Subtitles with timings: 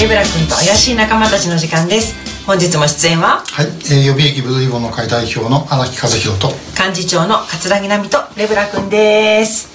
[0.00, 2.14] レブラ君と怪しい仲間たちの時間です。
[2.46, 3.44] 本日も出演は？
[3.44, 6.48] はい、えー、予備役ブルーリボンの会代表の荒木和弘と。
[6.72, 9.68] 幹事長の桂木奈美とレブラ君です。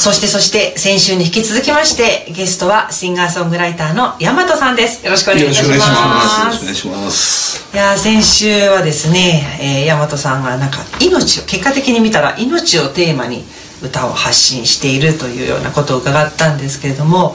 [0.00, 5.04] そしてそして先週に引き続きましてゲストはシンガーソングライターの大和さんです。
[5.04, 5.80] よろしくお願いいたします。
[5.80, 7.74] よろしくお願いします。
[7.74, 13.44] いや先週はですね、えー、大和さんがなんか命を結果的に見たら命をテーマに
[13.82, 17.34] 歌を発信しているというようなことを伺ったんですけれども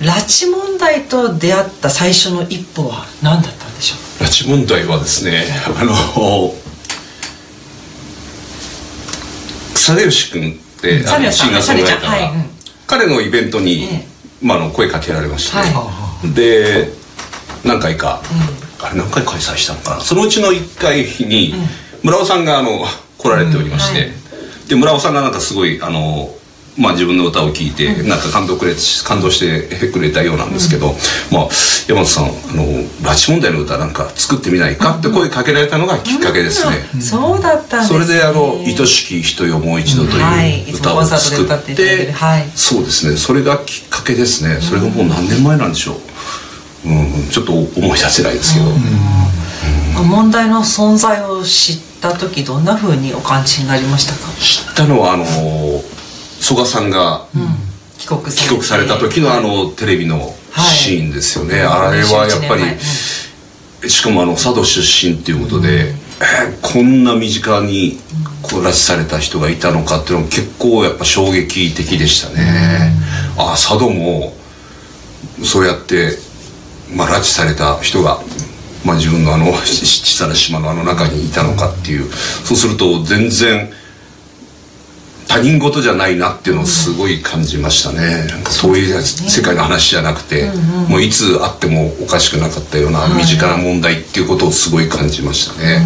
[0.00, 4.24] 拉致問題と出会った最初の一歩は何だったんでしょう？
[4.24, 5.94] 拉致問題はですねあの
[9.76, 12.44] 貞吉君ってシンガーソングライターが、はいうん、
[12.86, 14.06] 彼のイベントに、ええ、
[14.42, 15.64] まあ、の声かけられまして、は
[16.24, 16.88] い、で
[17.64, 18.20] 何回か、
[18.80, 20.00] うん、あれ何回開催したのかな？
[20.00, 21.54] そのうちの1回に、
[22.02, 22.84] 村尾さんがあの
[23.18, 24.23] 来られておりまして、はい
[24.68, 26.34] で村尾さんがなんかすごいあの
[26.76, 30.94] まあ、自分の歌を聴いてなんか感動くれ感動してくれたようなんですけど、うん、
[31.30, 31.48] まあ、
[31.86, 32.64] 山本さんあの
[33.00, 34.98] 拉致問題の歌なんか作ってみないか？
[34.98, 43.16] って声かけられたのがきっかけですね、うん、そうだったんです、ね、それであの「愛しき人よもう一度」という歌を作って,、はい、そうですね。
[43.18, 44.58] それがきっかけですね。
[44.60, 46.00] それがもう何年前なんでしょ
[46.84, 48.66] う、うん、ちょっと思い出せないですけど、
[50.02, 54.32] 問題の存在を知ってった時どんなふうにお感じになりましたか？
[54.40, 55.24] 知ったのはあの
[56.40, 57.26] 曽我さんが、
[57.98, 62.62] 帰国帰国された時のあのテレビのシーンですよね、はい、あれはやっぱり、
[63.82, 65.98] うん、しかもあの佐渡出身っていうことで、うん、え
[66.60, 67.98] こんな身近に
[68.42, 72.92] こう拉致された人がいたのかっていうのも結構やっぱ衝撃的でしたね、
[73.36, 74.34] うん、あ佐渡も
[75.42, 76.18] そうやって、
[76.94, 78.20] まあ、拉致された人が
[78.84, 82.10] まあ、自分のあの小さな島のあの中にいたのかっていう。
[82.12, 83.72] そうすると全然
[85.34, 95.82] 他人事じゃないなっていうのをすごい感じましたね、うん、そういう世界の話じゃなくて、うんうん、もういつあってもおかしくなかったような身近な問題っていうことをすごい感じましたね、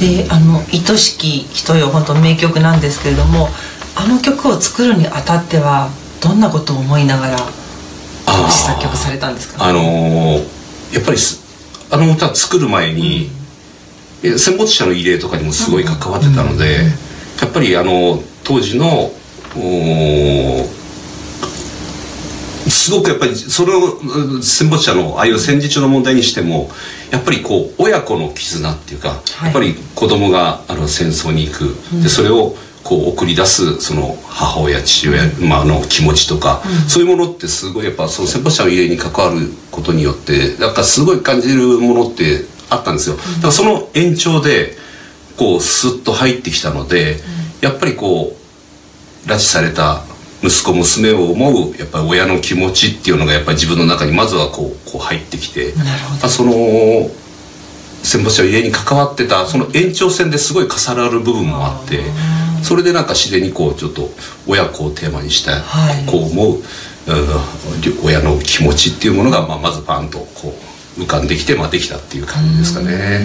[0.00, 3.50] であの「愛しき人よ」本当名曲なんですけれども
[3.94, 5.90] あの曲を作るにあたっては
[6.20, 7.38] どんなことを思いながら
[8.50, 10.36] 作曲されたんですか、あのー、
[10.94, 11.18] やっぱり
[11.90, 13.30] あの歌作る前に、
[14.24, 16.84] うん、戦没者の慰霊とかにもすごい関わってたので、
[17.40, 19.10] やっぱりあの当時の
[22.68, 23.98] すごくやっぱりそれを
[24.42, 26.70] 戦没者のああいう戦時中の問題にしても
[27.10, 31.64] やっぱりこう親子の絆っていうか、はい、やっぱり子供があの戦争に行く、
[31.94, 32.54] うん、でそれを
[32.86, 43.16] こう送り出すその母親父親、まあ、の気持ちとか、うん、そういうものってすごいやっぱその戦没者の家に関わることによってなんかすごい感じるものってあったんですよ。
[43.16, 44.76] だからその延長で
[45.36, 47.16] こうスッと入ってきたので、
[47.60, 50.04] やっぱりこう拉致された
[50.42, 55.72] 息子娘を思うやっぱり親の気持ちっていうのがやっぱり自分の中にまずはこうこう入ってきて
[56.28, 56.52] その
[58.02, 62.00] 戦没者の家に関わってたその延長線ですごい重なる部分もあって。
[62.62, 64.10] それでなんか自然にこうちょっと
[64.46, 66.62] 親子をテーマにした、はい、こう思う
[68.02, 70.52] 親の気持ちっていうものが、まあ、まずパンとこ
[70.98, 73.24] う浮かんできて、まあ、できたっていう感じですかね。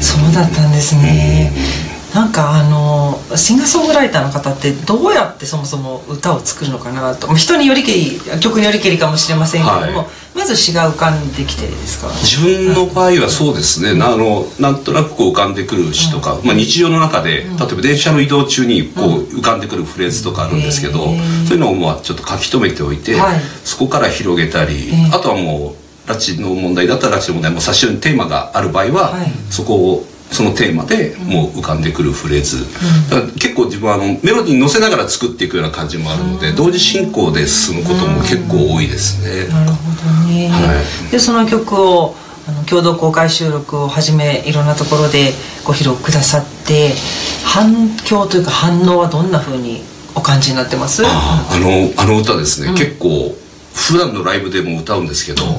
[0.00, 1.52] そうだったんですね。
[2.12, 2.53] なんか
[3.36, 7.32] シンガーソングライターの方ってどうやってそもそも歌を作るのかなと。
[7.34, 12.08] 人によりけり曲によりけりかもしれませんけれども、はい、まず詩が浮かんできてですか？
[12.08, 25.74] 自分の場合はそうですね、あのなんとなくこう浮かんでくる詩とか、まあ、日常の中で、例えば電車の移動中にこう浮かんでくるフレーズとかあるんですけど、そういうのをまあちょっと書き留めておいて、はい、そこから広げたり、あとはも
[26.06, 29.14] う拉致の問題だったら拉致の問題も最初にテーマがある場合は、
[29.50, 32.64] そこをそのテーマでもう浮かんでくるフレーズ、
[33.14, 39.46] うん、結構自分はあのメロディーに乗せながら作っていくような感じもあるので、うん、同時進行で進むことも結構多いですね。
[39.48, 45.32] なるほどね、はい、でその曲をあの共同公開収録をはじめいろんなところで
[45.64, 46.92] ご披露くださって
[47.44, 49.82] 反響というか反応はどんなふうに
[50.14, 51.02] お感じになってます？
[51.06, 53.34] あのあの歌ですね、うん、結構
[53.72, 55.56] 普段のライブでも歌うんですけど、やっ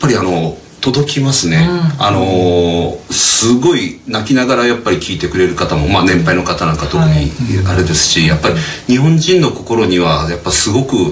[0.00, 7.32] ぱりあの届きますね、うん、あのー、すごい泣きながらやっぱり聞いてくれる方も、まあ、年配の方なんか特に
[7.66, 8.54] あれですし、はい、やっぱり
[8.86, 11.02] 日本人の心にはやっぱすごくや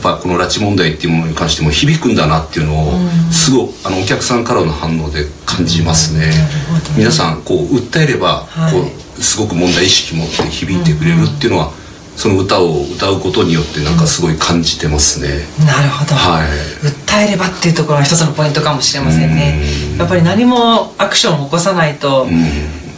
[0.00, 2.92] っぱこの拉致問題っていうものに関しても響くんだなっていうのを
[3.30, 6.30] すごあのお客さんからの反応で感じますね。
[6.90, 11.72] うん、皆さんこう訴えればこうすごく問題意識持って響いてくれるっていうのは
[12.20, 15.28] その歌を歌うことによってなんかすごい感じてますね、
[15.58, 16.48] うん、なるほど、はい、
[16.84, 19.64] 訴えればっていうところが一つのポイントかもしれませんね。
[19.96, 22.26] やっぱり何もアクションを起こさないと、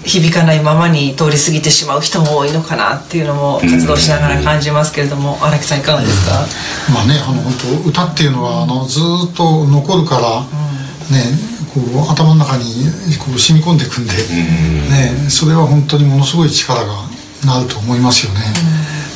[0.05, 5.39] 響かないままに通り過ぎてしまう人も多いのかなっていうのも活動しながら感じますけれども。
[5.41, 6.33] 荒木さんいかがですか、
[6.93, 7.53] まあねあの本
[7.85, 10.41] 当歌っていうのはあのずっと残るから、
[11.15, 12.65] ねこう頭の中に
[13.19, 16.87] こう染み込んでいくんで、ね、それは本当にものすごい力が
[17.47, 18.41] なると思いますよね。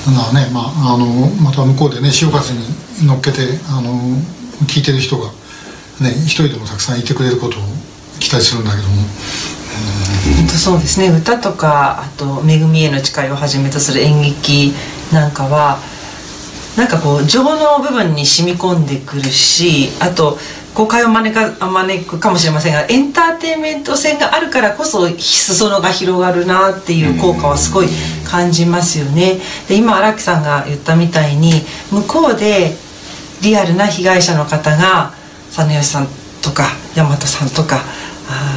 [0.06, 1.06] だからね、まあ、あの
[1.42, 3.90] また向こうでね潮風に乗っけてあの
[4.66, 5.26] 聞いてる人が、
[6.00, 7.62] ね、一人でもたくさんいてくれることを
[8.20, 9.02] 期待するんだけども。
[10.38, 14.74] 本当そうですね歌とかあと「恵みへの誓い」をはじめとする演劇
[15.12, 15.78] なんかは
[16.76, 20.38] なんかこう情の部分に染み込んでくるしあと
[20.74, 27.88] 誤解を招か招くかもしれませんがエンターテインメント性があるからこそ裾野が広がるなっていう効果はすごい
[28.28, 29.38] 感じますよね。
[29.68, 32.72] で今荒木さんが言ったみたいに向こうで
[33.42, 35.14] リアルな被害者の方が
[35.46, 36.08] 佐野義さん
[36.42, 36.64] とか
[36.94, 37.80] 大和さんとか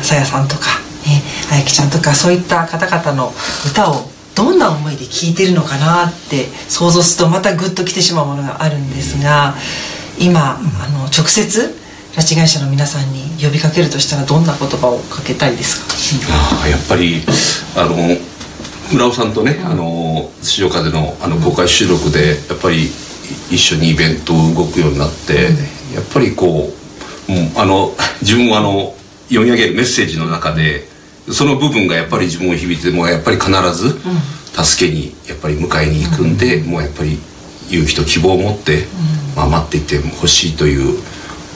[0.01, 0.65] さやさんとか、
[1.07, 1.21] ね、
[1.53, 3.31] あやきちゃんとかそういった方々の
[3.65, 9.53] 歌をどんな思いで聴いてるのかなって想像するとまたグッときてしまうものがあるんですが
[10.17, 10.61] 今あ
[10.93, 11.75] の直接
[12.15, 15.85] 拉致被害者の皆さんに呼びかけるとしたらどんな言葉をかけたいです
[16.21, 16.33] か？
[16.63, 17.21] あやっぱり
[17.75, 17.95] あの
[18.93, 22.85] 村尾さんとね、うん、あの土岡でのあの公開収録でやっぱり
[23.51, 26.71] 一緒にイベント動くようになって、うん、やっぱりこ
[27.27, 28.95] う、うん、あの自分もあの
[29.27, 30.88] 読み上げるメッセージの中で
[31.31, 33.99] その部分がやっぱり自分を響いてもやっぱり必ず
[34.51, 37.19] 助けにやっぱり迎えに行くんで、もうやっぱり
[37.69, 38.87] 勇気と希望を持って、
[39.35, 40.99] まあ、待っていてほしいという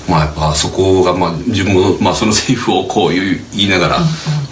[0.09, 3.97] まあやっぱそこがまあ自分もまあそのセリフをこう言いながら、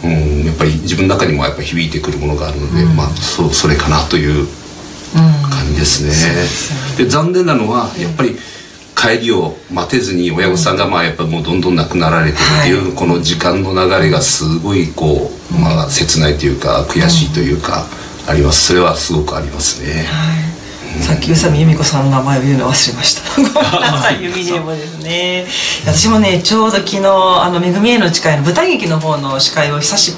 [0.03, 4.47] うん、やっぱり自分の中にもやっぱ響いてくるものがあるので、まあそそれかなという
[5.13, 7.03] 感じですね。
[7.03, 8.37] で残念なのはやっぱり
[9.01, 17.85] 帰りを待てずに親御さんがまあやっぱもうどんどん亡くなられてるっていうこの時間の流れがすごいこうまあ切ないというか悔しいというか
[18.27, 18.67] あります。
[18.67, 20.03] それはすごくありますね。
[20.03, 20.50] はい
[20.99, 23.21] さっき宇佐美由美子さんの名前を言うの忘れました。
[23.35, 25.45] ごめんなさい由美ねもですね。
[25.85, 26.99] 私もねちょうど昨日
[27.41, 30.15] 「あの恵みへの誓い」の舞台劇の方の司会を久し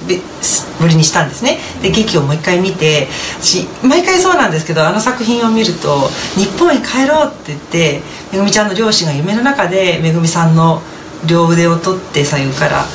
[0.79, 1.59] ぶりにしたんですね。
[1.81, 3.07] で劇をもう一回見て
[3.39, 10.81] 私毎回そうなんですけどあの作品を見ると「日本へ帰ろう」って言ってめぐみちゃんの両親が夢の中でめぐみさんの
[11.25, 12.85] 両腕を取って左右から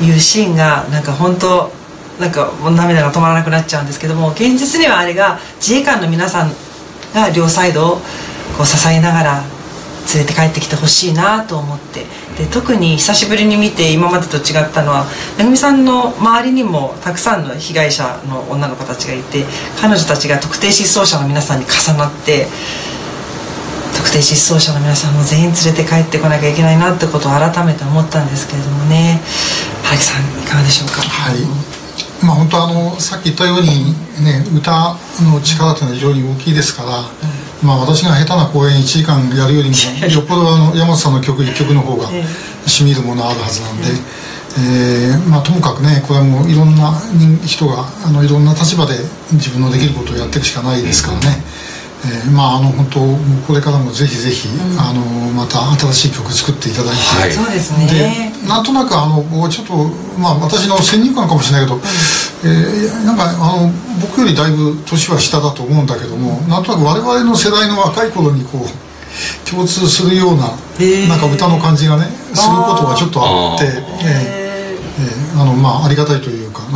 [0.00, 1.72] 言うシーンがなんか本当
[2.18, 6.52] なんか涙が止まらなくなっちゃうんですけども現実にはあれが自衛官の皆さん
[7.14, 7.96] が両サイドを
[8.56, 9.44] こう支えながら
[10.14, 12.04] 連れて帰ってきてほしいなと思って。
[12.38, 15.04] で特に久しぶりに見て今までと違ったのは
[15.36, 19.44] めぐみさんの周りにもたくさんの被害者の女の子たちがいて
[19.78, 22.46] 彼女たちが特定失踪者の皆さんに重なって
[23.94, 29.20] 特定失踪者の皆さんも全員連れて帰ってこなきゃいけないなってことを改めて思ったんですけれどもね。
[29.84, 31.02] 原木さんいかがでしょうか？
[31.02, 31.79] はい。
[32.22, 37.02] まあ本当あのさっき言ったようにね歌の力というのは非常に大きいですから、う
[37.64, 39.76] ん、まあ私が下手な公演1時間やるよりも
[40.06, 42.08] よっぽどあの山本さんの曲1曲の方が
[42.66, 43.88] しみるものあるはずなんで、
[44.58, 46.92] えー、まあともかくねこれはもういろんな
[47.44, 48.94] 人があのいろんな立場で
[49.32, 51.42] 自分のできることをやっていくしかないですからね。
[52.00, 53.00] えー、まああの本当
[53.46, 55.00] これからもぜひぜひ、うん、あの
[55.32, 58.32] また新しい曲作っていただいて、はい、そうですね。
[58.48, 59.74] なんとなくあのちょっと
[60.18, 74.90] まあ私の先入観かもしれないけど、うん、えー、なんかあの僕よりだいぶ年は下だと思うんだけども、うん、なんとなく我々の世代の若い頃にこう共通するような、えー、なんか歌の感じがねすることがちょっとあって、えー、
[75.34, 76.62] えー、あのまあありがたいというか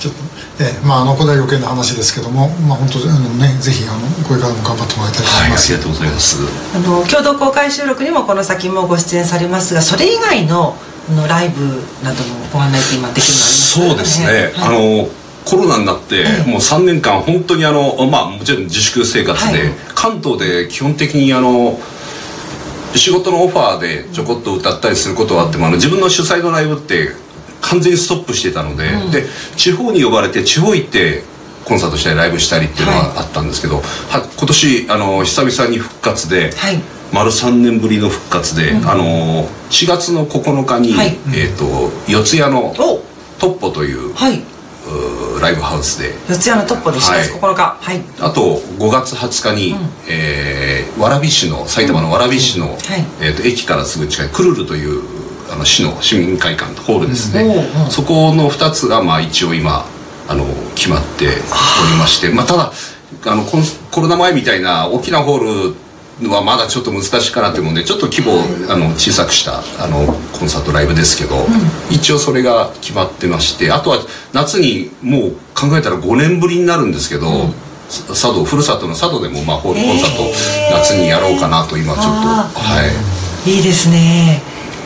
[0.00, 0.27] ちょっと。
[0.60, 5.72] えー、まああのこれは余計な話ですけども、まあ本当あのねぜひあのこれからも頑張ってもらいたいと思います。
[5.72, 6.38] はい、ありがとうございます。
[6.74, 10.76] あの共同公開収録にもこの先もご出演されますが、それ以外の
[11.14, 11.64] のライブ
[12.04, 14.26] などのご案内って今できるのありますか、ね、そうですね。
[14.26, 15.08] はい、あの
[15.44, 21.78] コロナになってもう3年間本当にあのまあもちろん自粛生活で、はい、関東で基本的にあの。
[22.94, 27.10] 仕事のオファーでちょこっと歌ったりすることはあってもあの自分の主催のライブって
[27.70, 29.24] 完全にストップしてたのでうん、で
[29.56, 31.22] 地方に呼ばれて地方行って
[31.64, 33.84] コンサートしたりライブしたりっていうのはあったんですけど、はい、
[34.38, 36.80] 今年あの久々に復活で、はい、
[37.12, 42.72] 丸3年ぶりの復活で、うん、あの4月の9日に、はい、えーと、四谷の
[43.38, 46.14] トッポという、はい、うライブハウスで。
[46.34, 52.72] 四谷のトッポで4月9日、はい、あと5月20日に、うん、えー、蕨市の埼玉の蕨市の、うん、
[53.20, 55.17] えーと駅からすぐ近いクルルという
[55.50, 59.84] あの市の市民会館ホールですね、うん、そこの2つがまあ一応今
[60.28, 61.34] あの決まっており
[61.98, 62.72] ましてまあ、ただ
[63.26, 63.44] あの
[63.90, 65.74] コロナ前みたいな大きなホール
[66.20, 71.46] のはまだちょっと難しいかなと思うんでちょっと規模を、あの小さくしたあのコンサートライブですけど、
[71.90, 73.98] 一応それが決まってましてあとは
[74.32, 77.26] 夏にもう考えたら5年ぶりになるんですけど、
[78.08, 80.22] 佐渡ふるさとの佐渡でもまあホールコンサート
[80.76, 82.82] 夏にやろうかなと今ちょっとは
[83.46, 83.50] い。
[83.50, 84.42] いいですね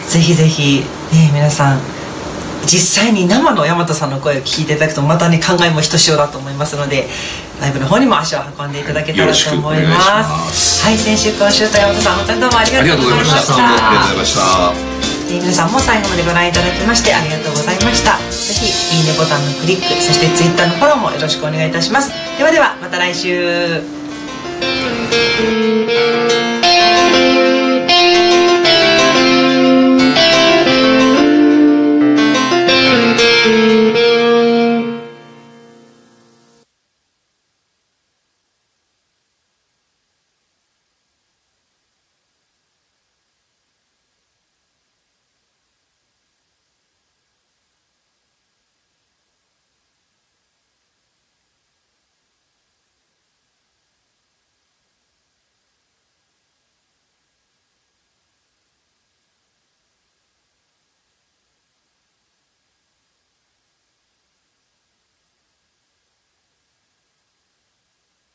[0.09, 1.81] ぜひぜひね皆さん
[2.65, 7.09] 実際に生の大和さんの声を聞いていただくとまたね考えもひとしおだと思いますので
[7.61, 10.01] ライブの方にも足を運んでいただけたらと思いま
[10.51, 10.85] す。
[10.85, 13.55] はい先週今週と大和さん本当にどうもありがとうございました。
[13.55, 14.93] ありがとうございました
[15.33, 18.19] 皆さんも最後までご覧いただきましてありがとうございました。
[18.19, 22.11] ぜひいいねボタンのクリックそして Twitter のフォローもよろしくお願いいたします。
[22.39, 23.81] ではではまた来週